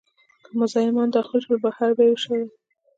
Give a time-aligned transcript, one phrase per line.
[0.43, 2.47] که مزاحمان داخل شول، بهر به یې وشړل.